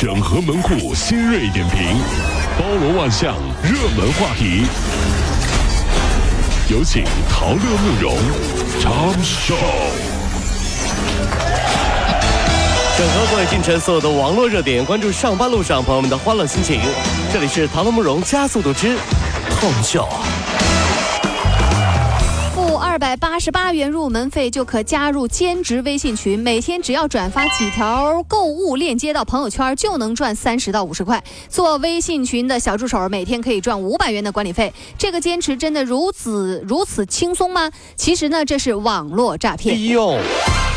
[0.00, 1.98] 整合门户新锐点评，
[2.58, 4.64] 包罗万象，热门话题。
[6.70, 8.16] 有请陶乐慕容
[8.80, 9.54] 长寿。
[12.96, 16.80] 整合各位进城所有的网络热点，关注上班路上朋友们的欢乐心情。
[17.30, 18.96] 这里是陶乐慕容加速度之
[19.60, 20.08] 痛秀。
[23.00, 31.24] 百八十八元入门费就可加入兼职微信群，每天只要转发几条购物链接到朋友圈，就能赚三十到五十块。
[31.48, 34.70] 做微信群的小助手，每天可以赚五百元的管理费。
[34.98, 37.70] 这个坚持真的如此如此轻松吗？
[37.96, 39.92] 其实呢，这是网络诈骗哎骗。
[39.92, 40.18] 呦，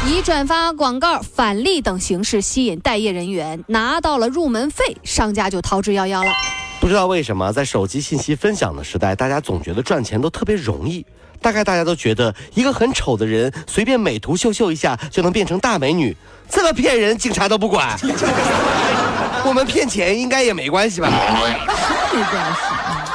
[0.07, 6.31] 以转发广告、返利等形式吸引待业人员，拿到了入门费，商家就逃之夭夭了。
[6.79, 11.05] 不知道为什么，在手机信息分享的时代，大家总觉得赚钱都特别容易。
[11.43, 16.15] 大概大家都觉得，一个很丑的人随便美图秀秀一下就能变成大美女，
[16.49, 17.95] 这么骗人，警察都不管。
[19.45, 21.09] 我们骗钱应该也没关系吧？
[21.09, 23.12] 没关系。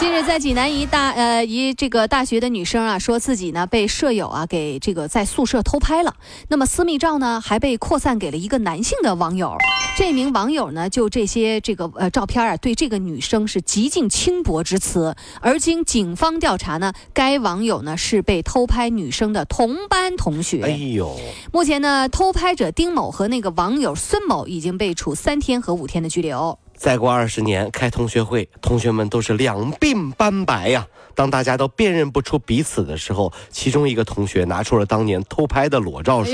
[0.00, 6.14] 近日，在济南一大呃一这个大学的女生啊，说自己呢被舍友啊给这个在宿舍偷拍了。
[6.48, 9.54] 那么私密照呢还被扩散给了一个男性的网友。
[9.98, 15.14] 这名网友呢就这些这个呃照片啊，对这个女生是极尽轻薄之词。
[15.42, 20.62] 而经警方调查呢，该网友呢是被偷拍女生的同班同学。
[20.62, 21.14] 哎呦，
[21.52, 26.58] 目前呢，偷拍者丁某和那个网友孙某已经被处三天和五天的拘留。
[26.80, 30.86] 再过二十年开同学会，同学们都是两鬓斑白呀。
[31.14, 36.32] 当大家都辨认不出彼此的时候，其中一个同学拿出了当年偷拍的裸照， 说：“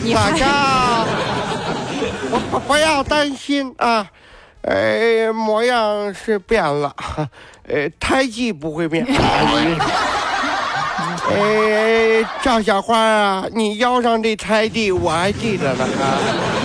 [0.00, 1.04] 你大还家
[2.30, 4.08] 不不不要担心啊，
[4.60, 6.94] 呃，模样是变了，
[7.66, 9.04] 呃，胎记不会变。
[11.30, 16.57] 哎，赵小花啊，你腰上这胎记我还记得呢啊。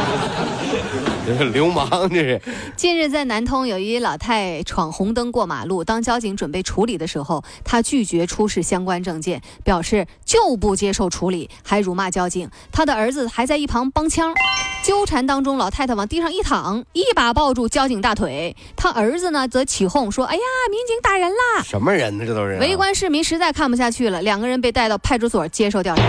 [1.25, 2.41] 这 是流氓，这是。
[2.75, 12.50] 近日，在南通有一老太闯红灯过马路，当交警准备处理的时候，她拒绝出示相关证件，表示就不接受处理，还辱骂交警。
[12.72, 14.34] 她的儿子还在一旁帮腔。
[14.84, 18.53] 纠缠当中，老太太往地上一躺，一把抱住交警大腿。
[18.75, 22.25] 她儿子呢，则起哄说：“哎呀，民警打人啦！”什么人呢？
[22.28, 26.03] 这都是、围观市民实在看不下去了，两个人被带到派出所接受调查。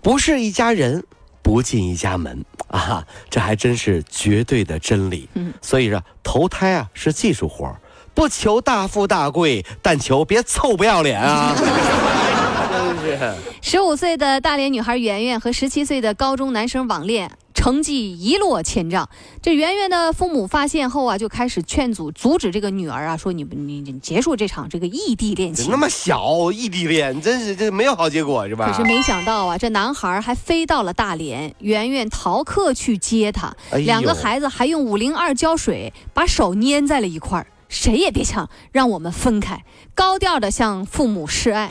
[0.00, 1.02] 不是一家人，
[1.46, 3.06] 不进一家门 啊！
[3.30, 5.28] 这还真是绝对的真理。
[5.34, 7.76] 嗯所以说投胎啊是技术活儿
[8.14, 11.54] 不求大富大贵，但求别臭不要脸啊！
[13.00, 13.34] 真是。
[13.62, 17.30] 十五岁的大连女孩圆圆和十七岁的高中男生网恋。
[17.66, 19.08] 成绩一落千丈，
[19.42, 25.76] 这圆圆的父母发现后啊，就开始劝阻阻止这个女儿啊，说你你你结束这场这个异地恋情那。
[25.76, 28.70] 么小异地恋，真是这没有好结果是吧？
[28.70, 41.68] 可是没想到啊，这男孩还飞到了大连，圆圆逃课去接他，哎两个孩子还用五零二胶水把手粘在了一块儿，谁也别想让我们分开，高调的向父母示爱。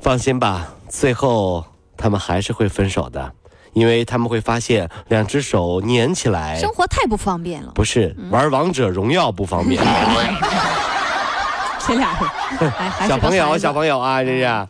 [0.00, 1.62] 放心吧，最后
[1.98, 3.34] 他们还是会分手的，
[3.76, 9.80] 因为他们会发现两只手粘起来，生活太不方便了，不是玩王者荣耀不方便。
[11.86, 12.18] 这俩
[12.58, 14.68] 人，哎，小朋友，小朋友啊，这是。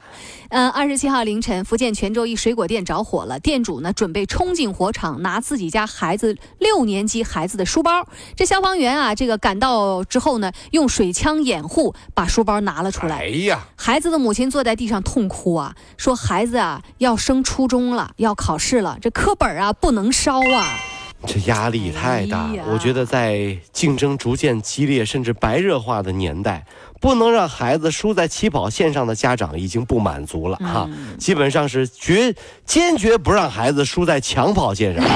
[0.49, 8.07] 嗯，二十七号凌晨，福建泉州一水果店着火了，店主呢准备冲进火场拿自己家孩子六年级孩子的书包。
[8.37, 13.19] 这消防员啊，这个赶到之后呢，用水枪掩护，把书包拿了出来。
[13.19, 20.79] 哎呀，孩子的母亲坐在地上痛哭啊，说孩子啊要升初中了，要考试了，这课本啊不能烧啊。
[21.27, 22.51] 这压力太大。
[22.53, 26.65] 哎我觉得在竞争逐渐激烈甚至白热化的年代，
[27.01, 32.35] 不能让孩子输在起跑线上的家长已经不满足了哈，嗯基本上是绝
[32.65, 35.05] 坚决不让孩子输在抢跑线上。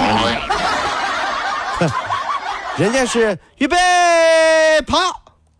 [2.76, 3.76] 人家是预备
[4.86, 4.98] 跑，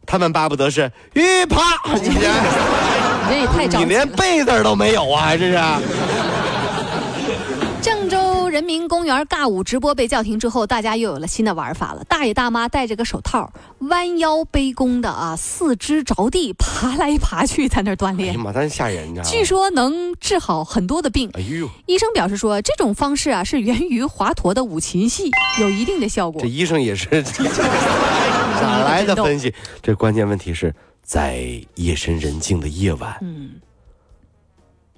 [0.07, 1.61] 他们巴不得是预跑。
[1.97, 2.15] 你
[3.29, 4.09] 这也太你连。
[4.11, 5.59] 背字都没有啊，还这是？
[8.60, 12.04] 人民公园尬舞直播被叫停之后，大家又有了新的玩法了。
[12.04, 13.51] 大爷大妈戴着个手套，
[13.89, 18.34] 弯腰背弓的啊，四肢着地，爬来爬去，在那儿锻炼。
[18.34, 19.30] 哎呀妈， 真吓人，你知道吗？
[19.30, 21.30] 据说能治好很多的病。
[21.33, 26.47] 哎呦，医生表示说，这种方式啊是源于华佗的五禽戏，有一定的效果这。
[26.47, 27.09] 医生也是
[28.60, 29.54] 哪来的分析？
[29.80, 33.53] 这关键问题是在夜深人静的夜晚，嗯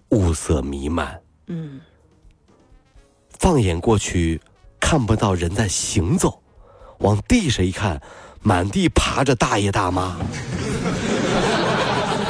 [0.08, 1.80] 雾色弥漫，嗯，
[3.42, 4.40] 放眼过去
[4.78, 6.40] 看不到人在行走，
[6.98, 8.00] 往地上一看，
[8.40, 10.14] 满地爬着大爷大妈，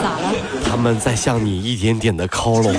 [0.02, 0.32] 咋了？
[0.64, 2.74] 他们在向你一点点的靠拢，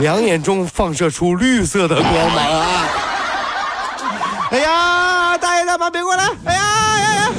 [0.00, 2.86] 两眼中放射出绿色的光芒啊！
[4.52, 6.30] 哎呀，大爷大妈别过来！
[6.44, 7.32] 哎呀呀呀！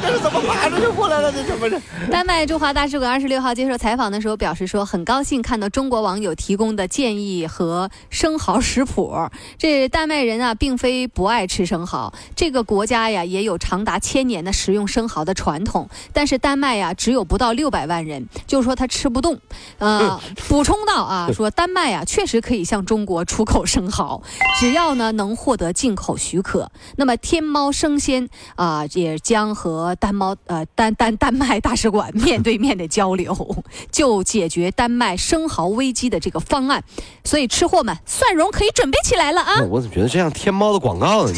[0.00, 1.30] 这是怎么爬着就过来了？
[1.30, 1.80] 这怎么是？
[2.10, 9.14] 丹麦驻华大使馆二十六号接受采访的时候表示说，很高兴看到中国网友提供的建议和生蚝食谱。
[9.58, 15.88] 这丹麦人啊，并非不爱吃生蚝，这个国家呀也有长达千年的食用生蚝的传统。
[16.12, 19.38] 但是丹麦呀只有不到六百万人，就是说他吃不动。
[19.78, 24.22] 呃，补充到啊，说丹麦呀确实可以向中国出口生蚝，
[24.58, 26.70] 只要呢能获得进口许可。
[26.96, 33.34] 那么天猫生鲜啊、也将和丹猫呃丹丹丹麦大使馆 面对面的交流，
[33.90, 36.82] 就解决丹麦生蚝危机的这个方案。
[37.24, 39.62] 所以吃货们，蒜蓉可以准备起来了啊！
[39.70, 41.32] 我怎么觉得这像天猫的广告呢？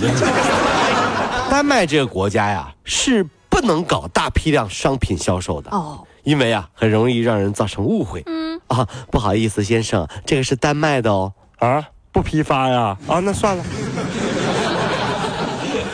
[1.51, 8.23] 丹麦 这个国家呀，是不能搞大批量商品销售的，哦，因为啊，很容易让人造成误会。
[8.27, 11.33] 嗯，啊，不好意思，先生，这个是丹麦的哦。
[11.59, 12.97] 啊，不批发呀？
[13.07, 13.65] 啊，那算了，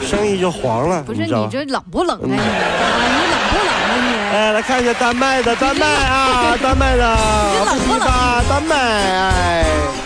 [0.06, 1.02] 生意就黄了。
[1.02, 2.32] 不是你这冷不冷啊你？
[2.32, 4.36] 啊，你冷不冷啊你？
[4.36, 7.16] 哎，来看一下丹麦的，丹麦啊，丹麦的，
[7.68, 10.05] 不批发，丹麦，哎。